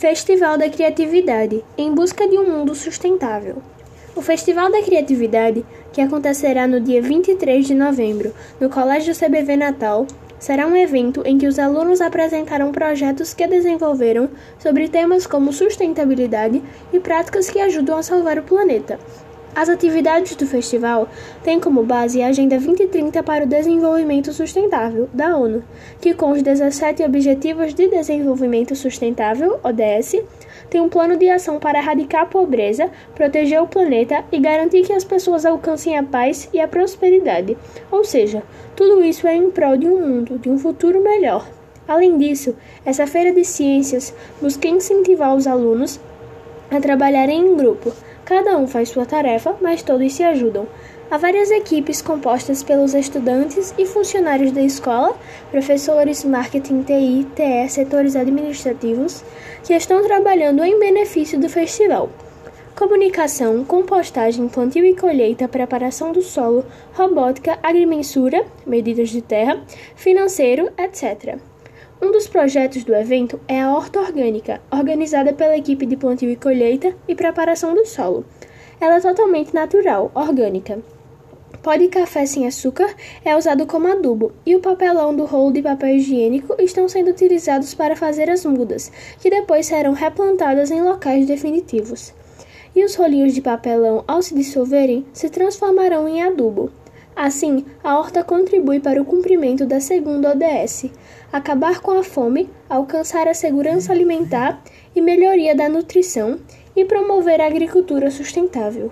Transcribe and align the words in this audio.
Festival 0.00 0.56
da 0.56 0.70
Criatividade 0.70 1.62
Em 1.76 1.94
Busca 1.94 2.26
de 2.26 2.38
um 2.38 2.50
Mundo 2.50 2.74
Sustentável. 2.74 3.56
O 4.16 4.22
Festival 4.22 4.72
da 4.72 4.80
Criatividade, 4.80 5.62
que 5.92 6.00
acontecerá 6.00 6.66
no 6.66 6.80
dia 6.80 7.02
23 7.02 7.66
de 7.66 7.74
novembro 7.74 8.32
no 8.58 8.70
Colégio 8.70 9.14
CBV 9.14 9.58
Natal, 9.58 10.06
será 10.38 10.66
um 10.66 10.74
evento 10.74 11.22
em 11.26 11.36
que 11.36 11.46
os 11.46 11.58
alunos 11.58 12.00
apresentarão 12.00 12.72
projetos 12.72 13.34
que 13.34 13.46
desenvolveram 13.46 14.30
sobre 14.58 14.88
temas 14.88 15.26
como 15.26 15.52
sustentabilidade 15.52 16.62
e 16.94 16.98
práticas 16.98 17.50
que 17.50 17.60
ajudam 17.60 17.98
a 17.98 18.02
salvar 18.02 18.38
o 18.38 18.42
planeta. 18.42 18.98
As 19.54 19.68
atividades 19.68 20.36
do 20.36 20.46
festival 20.46 21.08
têm 21.42 21.58
como 21.58 21.82
base 21.82 22.22
a 22.22 22.28
Agenda 22.28 22.56
2030 22.56 23.20
para 23.24 23.44
o 23.44 23.48
Desenvolvimento 23.48 24.32
Sustentável, 24.32 25.08
da 25.12 25.36
ONU, 25.36 25.64
que, 26.00 26.14
com 26.14 26.30
os 26.30 26.40
17 26.40 27.02
Objetivos 27.02 27.74
de 27.74 27.88
Desenvolvimento 27.88 28.76
Sustentável, 28.76 29.58
ODS, 29.64 30.22
tem 30.70 30.80
um 30.80 30.88
plano 30.88 31.16
de 31.16 31.28
ação 31.28 31.58
para 31.58 31.80
erradicar 31.80 32.22
a 32.22 32.26
pobreza, 32.26 32.90
proteger 33.16 33.60
o 33.60 33.66
planeta 33.66 34.24
e 34.30 34.38
garantir 34.38 34.82
que 34.82 34.92
as 34.92 35.02
pessoas 35.02 35.44
alcancem 35.44 35.98
a 35.98 36.02
paz 36.02 36.48
e 36.52 36.60
a 36.60 36.68
prosperidade. 36.68 37.58
Ou 37.90 38.04
seja, 38.04 38.44
tudo 38.76 39.02
isso 39.02 39.26
é 39.26 39.34
em 39.34 39.50
prol 39.50 39.76
de 39.76 39.88
um 39.88 40.00
mundo, 40.00 40.38
de 40.38 40.48
um 40.48 40.58
futuro 40.58 41.02
melhor. 41.02 41.46
Além 41.88 42.16
disso, 42.16 42.54
essa 42.84 43.04
feira 43.04 43.32
de 43.32 43.44
ciências 43.44 44.14
busca 44.40 44.68
incentivar 44.68 45.34
os 45.34 45.48
alunos 45.48 45.98
a 46.70 46.80
trabalharem 46.80 47.40
em 47.40 47.56
grupo 47.56 47.92
Cada 48.30 48.56
um 48.56 48.64
faz 48.68 48.90
sua 48.90 49.04
tarefa, 49.04 49.56
mas 49.60 49.82
todos 49.82 50.12
se 50.12 50.22
ajudam. 50.22 50.68
Há 51.10 51.18
várias 51.18 51.50
equipes 51.50 52.00
compostas 52.00 52.62
pelos 52.62 52.94
estudantes 52.94 53.74
e 53.76 53.84
funcionários 53.84 54.52
da 54.52 54.62
escola, 54.62 55.18
professores, 55.50 56.22
marketing, 56.22 56.84
TI, 56.84 57.26
TE, 57.34 57.68
setores 57.68 58.14
administrativos, 58.14 59.24
que 59.64 59.74
estão 59.74 60.04
trabalhando 60.04 60.62
em 60.62 60.78
benefício 60.78 61.40
do 61.40 61.48
festival. 61.48 62.08
Comunicação, 62.76 63.64
compostagem, 63.64 64.46
plantio 64.46 64.84
e 64.84 64.94
colheita, 64.94 65.48
preparação 65.48 66.12
do 66.12 66.22
solo, 66.22 66.64
robótica, 66.94 67.58
agrimensura, 67.60 68.46
medidas 68.64 69.08
de 69.08 69.22
terra, 69.22 69.60
financeiro, 69.96 70.70
etc. 70.78 71.49
Um 72.02 72.12
dos 72.12 72.26
projetos 72.26 72.82
do 72.82 72.94
evento 72.94 73.38
é 73.46 73.60
a 73.60 73.74
Horta 73.74 74.00
Orgânica, 74.00 74.58
organizada 74.72 75.34
pela 75.34 75.54
equipe 75.54 75.84
de 75.84 75.98
plantio 75.98 76.30
e 76.30 76.36
colheita 76.36 76.96
e 77.06 77.14
preparação 77.14 77.74
do 77.74 77.84
solo. 77.84 78.24
Ela 78.80 78.96
é 78.96 79.00
totalmente 79.00 79.52
natural, 79.52 80.10
orgânica. 80.14 80.78
Pó 81.62 81.76
de 81.76 81.88
café 81.88 82.24
sem 82.24 82.46
açúcar 82.46 82.88
é 83.22 83.36
usado 83.36 83.66
como 83.66 83.86
adubo 83.86 84.32
e 84.46 84.56
o 84.56 84.60
papelão 84.60 85.14
do 85.14 85.26
rolo 85.26 85.52
de 85.52 85.60
papel 85.60 85.96
higiênico 85.96 86.54
estão 86.58 86.88
sendo 86.88 87.10
utilizados 87.10 87.74
para 87.74 87.94
fazer 87.94 88.30
as 88.30 88.46
mudas, 88.46 88.90
que 89.20 89.28
depois 89.28 89.66
serão 89.66 89.92
replantadas 89.92 90.70
em 90.70 90.80
locais 90.80 91.26
definitivos. 91.26 92.14
E 92.74 92.82
os 92.82 92.94
rolinhos 92.94 93.34
de 93.34 93.42
papelão, 93.42 94.04
ao 94.08 94.22
se 94.22 94.34
dissolverem, 94.34 95.04
se 95.12 95.28
transformarão 95.28 96.08
em 96.08 96.22
adubo. 96.22 96.70
Assim, 97.22 97.66
a 97.84 97.98
horta 97.98 98.24
contribui 98.24 98.80
para 98.80 98.98
o 98.98 99.04
cumprimento 99.04 99.66
da 99.66 99.78
segunda 99.78 100.30
ODS, 100.30 100.86
acabar 101.30 101.80
com 101.80 101.90
a 101.90 102.02
fome, 102.02 102.48
alcançar 102.66 103.28
a 103.28 103.34
segurança 103.34 103.92
alimentar 103.92 104.62
e 104.96 105.02
melhoria 105.02 105.54
da 105.54 105.68
nutrição 105.68 106.38
e 106.74 106.82
promover 106.82 107.38
a 107.42 107.46
agricultura 107.46 108.10
sustentável. 108.10 108.90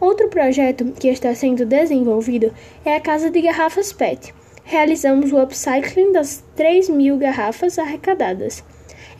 Outro 0.00 0.28
projeto 0.28 0.84
que 0.92 1.08
está 1.08 1.34
sendo 1.34 1.66
desenvolvido 1.66 2.54
é 2.84 2.94
a 2.94 3.00
Casa 3.00 3.28
de 3.28 3.40
Garrafas 3.40 3.92
PET. 3.92 4.32
Realizamos 4.62 5.32
o 5.32 5.42
upcycling 5.42 6.12
das 6.12 6.44
3 6.54 6.88
mil 6.90 7.18
garrafas 7.18 7.76
arrecadadas. 7.76 8.62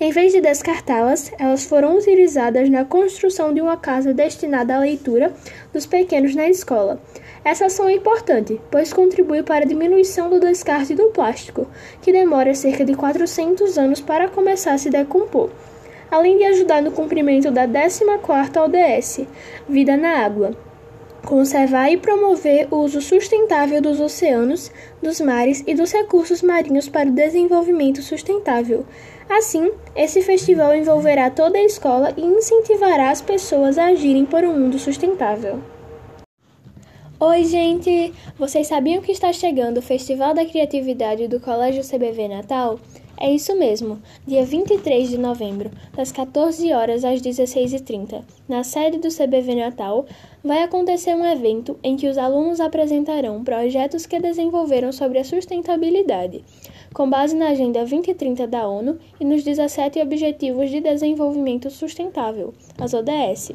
Em 0.01 0.13
vez 0.13 0.33
de 0.33 0.41
descartá-las, 0.41 1.33
elas 1.41 1.65
foram 1.65 1.97
utilizadas 1.97 2.71
na 2.71 2.85
construção 2.85 3.53
de 3.53 3.61
uma 3.61 3.77
casa 3.77 4.15
destinada 4.15 4.77
à 4.77 4.79
leitura 4.79 5.33
dos 5.73 5.87
pequenos 5.87 6.37
na 6.37 6.49
escola. 6.49 7.01
Essa 7.45 7.67
ação 7.67 7.87
é 7.87 7.93
importante, 7.93 8.59
pois 8.71 8.91
contribui 8.91 9.43
para 9.43 9.67
a 9.67 9.69
diminuição 9.69 10.31
do 10.31 10.41
descarte 10.41 10.95
do 10.95 11.11
plástico, 11.11 11.67
que 12.01 12.11
demora 12.11 12.55
cerca 12.55 12.87
de 12.87 12.95
400 12.95 13.77
anos 13.77 14.01
para 14.01 14.31
começar 14.31 14.73
a 14.73 14.79
se 14.79 14.89
decompor, 14.89 15.51
além 16.11 16.39
de 16.39 16.45
ajudar 16.45 16.81
no 16.81 16.91
cumprimento 16.91 17.51
da 17.51 17.69
14ª 17.69 18.65
ODS, 18.65 19.27
Vida 19.69 19.95
na 19.95 20.25
Água. 20.25 20.57
Conservar 21.27 21.91
e 21.91 21.99
promover 21.99 22.67
o 22.71 22.77
uso 22.77 23.03
sustentável 23.03 23.81
dos 23.81 24.01
oceanos, 24.01 24.71
dos 25.03 25.21
mares 25.21 25.63
e 25.67 25.75
dos 25.75 25.93
recursos 25.93 26.41
marinhos 26.41 26.89
para 26.89 27.11
o 27.11 27.13
desenvolvimento 27.13 28.01
sustentável. 28.01 28.87
Assim, 29.29 29.71
esse 29.95 30.23
festival 30.23 30.75
envolverá 30.75 31.29
toda 31.29 31.59
a 31.59 31.65
escola 31.65 32.13
e 32.17 32.23
incentivará 32.23 33.11
as 33.11 33.21
pessoas 33.21 33.77
a 33.77 33.87
agirem 33.87 34.25
por 34.25 34.45
um 34.45 34.59
mundo 34.59 34.79
sustentável. 34.79 35.61
Oi, 37.21 37.45
gente! 37.45 38.13
Vocês 38.37 38.67
sabiam 38.67 39.01
que 39.01 39.13
está 39.13 39.33
chegando 39.33 39.79
o 39.79 39.83
Festival 39.83 40.35
da 40.35 40.45
Criatividade 40.45 41.29
do 41.29 41.39
Colégio 41.39 41.85
CBV 41.85 42.27
Natal? 42.27 42.81
É 43.17 43.33
isso 43.33 43.57
mesmo, 43.57 44.03
dia 44.27 44.45
23 44.45 45.11
de 45.11 45.17
novembro, 45.17 45.71
das 45.97 46.11
14 46.11 46.73
horas 46.73 47.05
às 47.05 47.23
16h30, 47.23 48.25
na 48.49 48.65
sede 48.65 48.99
do 48.99 49.09
CBV 49.09 49.55
Natal, 49.55 50.05
vai 50.43 50.65
acontecer 50.65 51.15
um 51.15 51.25
evento 51.25 51.79
em 51.85 51.97
que 51.97 52.09
os 52.09 52.19
alunos 52.19 52.59
apresentarão 52.59 53.45
projetos 53.45 54.07
que 54.07 54.19
desenvolveram 54.19 54.91
sobre 54.91 55.21
a 55.21 55.25
sustentabilidade, 55.25 56.45
com 56.93 57.09
base 57.09 57.37
na 57.37 57.51
Agenda 57.51 57.79
2030 57.79 58.45
da 58.49 58.67
ONU 58.67 58.99
e 59.21 59.25
nos 59.25 59.45
17 59.45 60.01
Objetivos 60.01 60.69
de 60.69 60.81
Desenvolvimento 60.81 61.71
Sustentável, 61.71 62.53
as 62.77 62.93
ODS. 62.93 63.53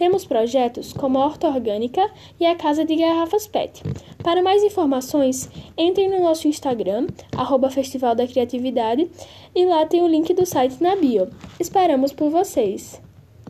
Temos 0.00 0.24
projetos 0.24 0.94
como 0.94 1.18
a 1.18 1.26
Horta 1.26 1.46
Orgânica 1.46 2.10
e 2.40 2.46
a 2.46 2.56
Casa 2.56 2.86
de 2.86 2.96
Garrafas 2.96 3.46
PET. 3.46 3.82
Para 4.24 4.42
mais 4.42 4.62
informações, 4.62 5.50
entrem 5.76 6.08
no 6.08 6.20
nosso 6.20 6.48
Instagram, 6.48 7.06
arroba 7.36 7.68
Festival 7.68 8.14
da 8.14 8.26
Criatividade, 8.26 9.10
e 9.54 9.66
lá 9.66 9.84
tem 9.84 10.00
o 10.00 10.08
link 10.08 10.32
do 10.32 10.46
site 10.46 10.82
na 10.82 10.96
bio. 10.96 11.28
Esperamos 11.60 12.14
por 12.14 12.30
vocês! 12.30 13.09